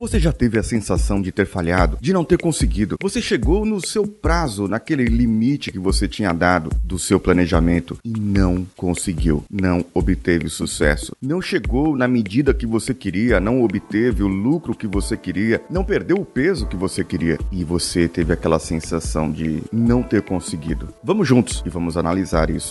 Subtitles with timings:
[0.00, 2.96] Você já teve a sensação de ter falhado, de não ter conseguido?
[3.02, 8.10] Você chegou no seu prazo, naquele limite que você tinha dado do seu planejamento e
[8.12, 11.16] não conseguiu, não obteve sucesso.
[11.20, 15.82] Não chegou na medida que você queria, não obteve o lucro que você queria, não
[15.82, 20.94] perdeu o peso que você queria e você teve aquela sensação de não ter conseguido.
[21.02, 22.70] Vamos juntos e vamos analisar isso.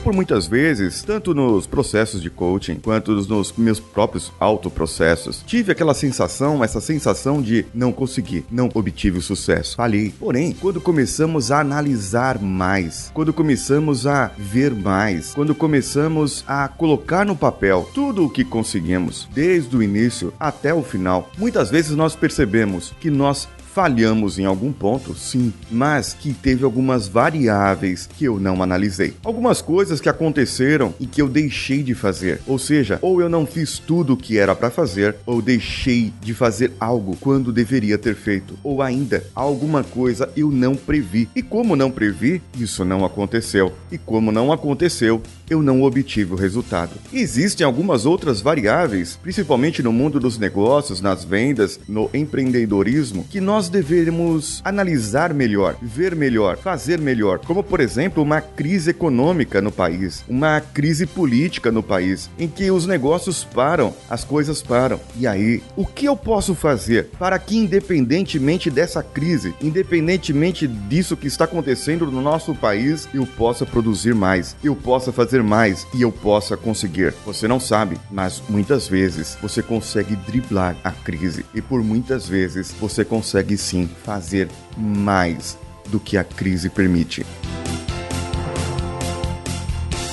[0.00, 5.94] Por muitas vezes, tanto nos processos de coaching quanto nos meus próprios autoprocessos, tive aquela
[5.94, 10.14] sensação, essa sensação de não conseguir, não obtive o sucesso, falhei.
[10.18, 17.26] Porém, quando começamos a analisar mais, quando começamos a ver mais, quando começamos a colocar
[17.26, 22.16] no papel tudo o que conseguimos, desde o início até o final, muitas vezes nós
[22.16, 28.40] percebemos que nós Falhamos em algum ponto, sim, mas que teve algumas variáveis que eu
[28.40, 29.14] não analisei.
[29.22, 32.40] Algumas coisas que aconteceram e que eu deixei de fazer.
[32.48, 36.34] Ou seja, ou eu não fiz tudo o que era para fazer, ou deixei de
[36.34, 38.58] fazer algo quando deveria ter feito.
[38.64, 41.28] Ou ainda, alguma coisa eu não previ.
[41.34, 43.72] E como não previ, isso não aconteceu.
[43.92, 46.92] E como não aconteceu, eu não obtive o resultado.
[47.12, 53.68] Existem algumas outras variáveis, principalmente no mundo dos negócios, nas vendas, no empreendedorismo, que nós
[53.68, 60.24] devemos analisar melhor, ver melhor, fazer melhor, como por exemplo uma crise econômica no país,
[60.28, 65.00] uma crise política no país, em que os negócios param, as coisas param.
[65.16, 71.26] E aí, o que eu posso fazer para que, independentemente dessa crise, independentemente disso que
[71.26, 76.12] está acontecendo no nosso país, eu possa produzir mais, eu possa fazer mais e eu
[76.12, 77.14] possa conseguir?
[77.24, 82.72] Você não sabe, mas muitas vezes você consegue driblar a crise e por muitas vezes
[82.78, 87.24] você consegue consegue sim fazer mais do que a crise permite.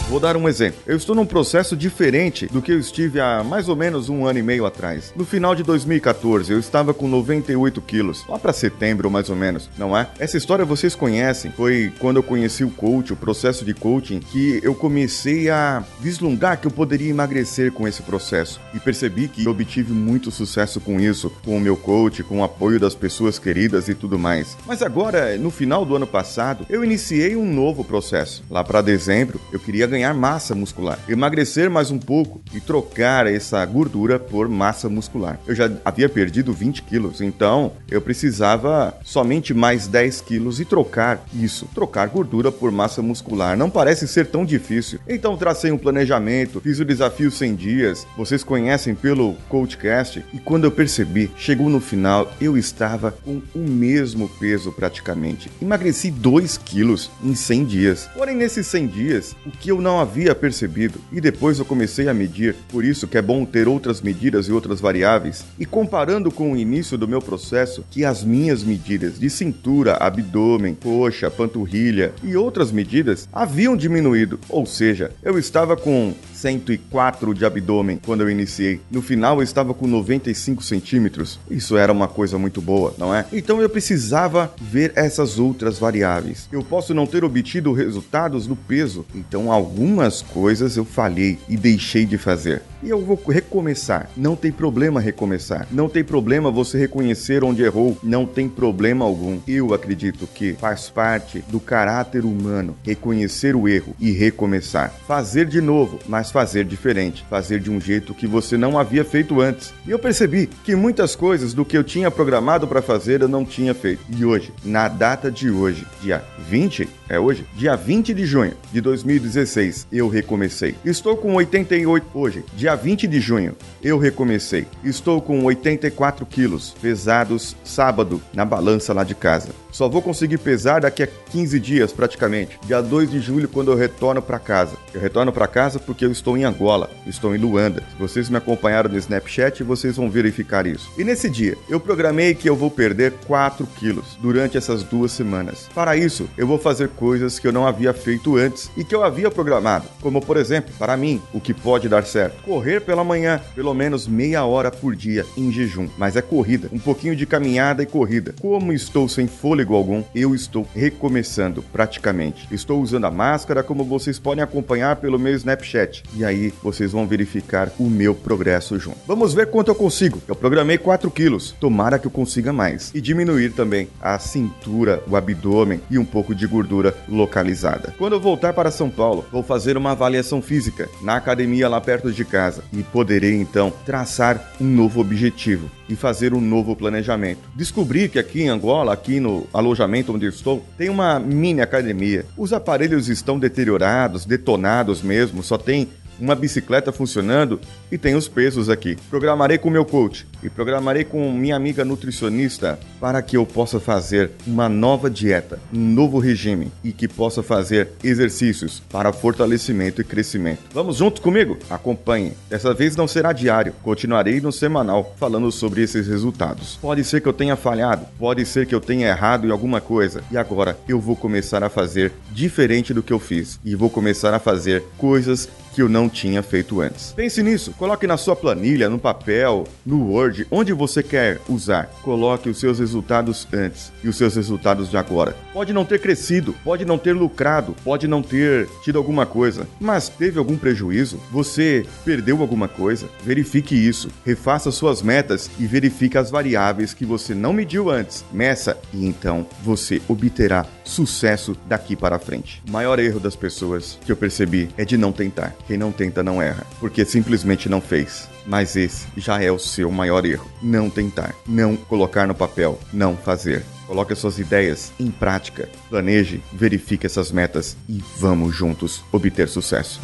[0.10, 0.80] Vou dar um exemplo.
[0.88, 4.40] Eu estou num processo diferente do que eu estive há mais ou menos um ano
[4.40, 5.12] e meio atrás.
[5.14, 9.70] No final de 2014, eu estava com 98 quilos, lá para setembro mais ou menos,
[9.78, 10.08] não é?
[10.18, 11.52] Essa história vocês conhecem.
[11.52, 16.58] Foi quando eu conheci o coach, o processo de coaching, que eu comecei a vislumbrar
[16.58, 21.30] que eu poderia emagrecer com esse processo e percebi que obtive muito sucesso com isso,
[21.44, 24.56] com o meu coach, com o apoio das pessoas queridas e tudo mais.
[24.66, 28.42] Mas agora, no final do ano passado, eu iniciei um novo processo.
[28.50, 33.26] Lá para dezembro, eu queria ganhar ganhar massa muscular, emagrecer mais um pouco e trocar
[33.26, 35.40] essa gordura por massa muscular.
[35.48, 41.26] Eu já havia perdido 20 quilos, então eu precisava somente mais 10 quilos e trocar
[41.34, 43.58] isso, trocar gordura por massa muscular.
[43.58, 45.00] Não parece ser tão difícil.
[45.08, 50.66] Então tracei um planejamento, fiz o desafio 100 dias, vocês conhecem pelo Coachcast, e quando
[50.66, 55.50] eu percebi, chegou no final, eu estava com o mesmo peso praticamente.
[55.60, 58.10] Emagreci 2 quilos em 100 dias.
[58.14, 62.14] Porém, nesses 100 dias, o que eu não havia percebido e depois eu comecei a
[62.14, 65.46] medir, por isso que é bom ter outras medidas e outras variáveis.
[65.60, 70.74] E comparando com o início do meu processo, que as minhas medidas de cintura, abdômen,
[70.74, 78.00] coxa, panturrilha e outras medidas haviam diminuído, ou seja, eu estava com 104 de abdômen
[78.06, 78.80] quando eu iniciei.
[78.92, 81.40] No final eu estava com 95 centímetros.
[81.50, 83.26] Isso era uma coisa muito boa, não é?
[83.34, 86.48] Então eu precisava ver essas outras variáveis.
[86.52, 92.06] Eu posso não ter obtido resultados no peso, então algumas coisas eu falhei e deixei
[92.06, 92.62] de fazer.
[92.84, 94.10] E eu vou recomeçar.
[94.16, 95.68] Não tem problema recomeçar.
[95.72, 97.98] Não tem problema você reconhecer onde errou.
[98.04, 99.40] Não tem problema algum.
[99.48, 104.94] Eu acredito que faz parte do caráter humano reconhecer o erro e recomeçar.
[105.08, 109.42] Fazer de novo, mas fazer diferente, fazer de um jeito que você não havia feito
[109.42, 109.74] antes.
[109.86, 113.44] E eu percebi que muitas coisas do que eu tinha programado para fazer eu não
[113.44, 114.04] tinha feito.
[114.10, 118.82] E hoje, na data de hoje, dia 20, é hoje, dia 20 de junho de
[118.82, 120.76] 2016, eu recomecei.
[120.86, 124.66] Estou com 88 hoje, dia 20 de junho, eu recomecei.
[124.84, 129.50] Estou com 84 quilos pesados sábado na balança lá de casa.
[129.72, 133.78] Só vou conseguir pesar daqui a 15 dias praticamente, dia 2 de julho quando eu
[133.78, 134.76] retorno para casa.
[134.94, 137.84] Eu retorno para casa porque eu estou em Angola, estou em Luanda.
[137.92, 140.90] Se vocês me acompanharam no Snapchat, vocês vão verificar isso.
[140.98, 145.70] E nesse dia, eu programei que eu vou perder 4 quilos durante essas duas semanas.
[145.76, 149.04] Para isso, eu vou fazer coisas que eu não havia feito antes e que eu
[149.04, 153.40] havia programado, como por exemplo, para mim, o que pode dar certo: correr pela manhã,
[153.54, 155.88] pelo menos meia hora por dia em jejum.
[155.96, 158.34] Mas é corrida, um pouquinho de caminhada e corrida.
[158.42, 162.48] Como estou sem fôlego algum, eu estou recomeçando praticamente.
[162.52, 166.02] Estou usando a máscara, como vocês podem acompanhar pelo meu Snapchat.
[166.16, 168.98] E aí vocês vão verificar o meu progresso junto.
[169.06, 170.20] Vamos ver quanto eu consigo.
[170.28, 171.54] Eu programei 4 quilos.
[171.60, 172.90] Tomara que eu consiga mais.
[172.96, 177.94] E diminuir também a cintura, o abdômen e um pouco de gordura localizada.
[178.00, 182.12] Quando eu voltar para São Paulo, vou fazer uma avaliação física na academia lá perto
[182.12, 187.42] de casa e poderei então traçar um novo objetivo e fazer um novo planejamento.
[187.56, 192.26] Descobri que aqui em Angola, aqui no alojamento onde estou, tem uma mini academia.
[192.38, 195.88] Os aparelhos estão deteriorados, detonados mesmo, só tem
[196.20, 197.60] uma bicicleta funcionando
[197.92, 198.98] e tem os pesos aqui.
[199.10, 204.32] Programarei com meu coach e programarei com minha amiga nutricionista para que eu possa fazer
[204.46, 210.60] uma nova dieta, um novo regime e que possa fazer exercícios para fortalecimento e crescimento.
[210.74, 211.58] Vamos juntos comigo?
[211.70, 212.34] Acompanhe.
[212.50, 216.78] Dessa vez não será diário, continuarei no semanal falando sobre esses resultados.
[216.82, 220.24] Pode ser que eu tenha falhado, pode ser que eu tenha errado em alguma coisa
[220.32, 224.34] e agora eu vou começar a fazer diferente do que eu fiz e vou começar
[224.34, 227.12] a fazer coisas que eu não tinha feito antes.
[227.12, 231.86] Pense nisso, coloque na sua planilha, no papel, no Word, onde você quer usar.
[232.02, 235.36] Coloque os seus resultados antes e os seus resultados de agora.
[235.54, 240.10] Pode não ter crescido, pode não ter lucrado, pode não ter tido alguma coisa, mas
[240.10, 241.20] teve algum prejuízo?
[241.32, 243.08] Você perdeu alguma coisa?
[243.24, 248.24] Verifique isso, refaça suas metas e verifique as variáveis que você não mediu antes.
[248.32, 252.62] Meça e então você obterá sucesso daqui para frente.
[252.68, 255.56] O maior erro das pessoas que eu percebi é de não tentar.
[255.68, 258.30] Quem não tenta não erra, porque simplesmente não fez.
[258.48, 260.50] Mas esse já é o seu maior erro.
[260.62, 263.64] Não tentar, não colocar no papel, não fazer.
[263.86, 270.00] Coloque suas ideias em prática, planeje, verifique essas metas e vamos juntos obter sucesso.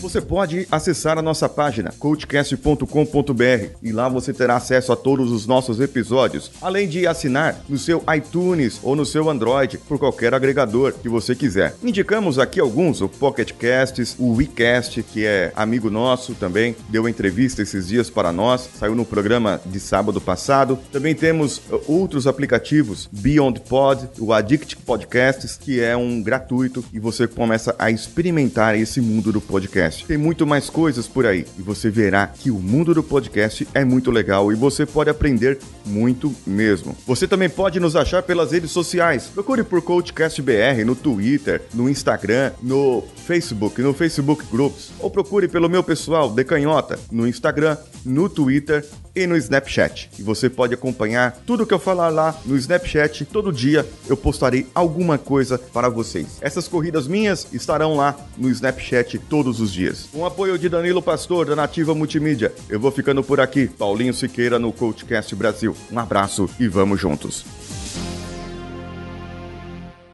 [0.00, 5.44] Você pode acessar a nossa página coachcast.com.br e lá você terá acesso a todos os
[5.44, 10.92] nossos episódios, além de assinar no seu iTunes ou no seu Android por qualquer agregador
[10.92, 11.74] que você quiser.
[11.82, 17.60] Indicamos aqui alguns, o Pocket Casts, o WeCast, que é amigo nosso também, deu entrevista
[17.60, 20.78] esses dias para nós, saiu no programa de sábado passado.
[20.92, 27.00] Também temos uh, outros aplicativos, Beyond Pod, o Addict Podcasts, que é um gratuito e
[27.00, 30.06] você começa a experimentar esse mundo do podcast podcast.
[30.06, 33.84] Tem muito mais coisas por aí e você verá que o mundo do podcast é
[33.84, 36.96] muito legal e você pode aprender muito mesmo.
[37.06, 39.26] Você também pode nos achar pelas redes sociais.
[39.32, 45.48] Procure por Coachcast BR no Twitter, no Instagram, no Facebook, no Facebook Groups ou procure
[45.48, 48.84] pelo meu pessoal Decanhota no Instagram, no Twitter
[49.14, 50.10] e no Snapchat.
[50.18, 53.24] E você pode acompanhar tudo que eu falar lá no Snapchat.
[53.24, 56.38] Todo dia eu postarei alguma coisa para vocês.
[56.40, 60.08] Essas corridas minhas estarão lá no Snapchat todos os dias.
[60.12, 63.66] Com apoio de Danilo Pastor, da Nativa Multimídia, eu vou ficando por aqui.
[63.66, 65.76] Paulinho Siqueira no Coachcast Brasil.
[65.90, 67.44] Um abraço e vamos juntos.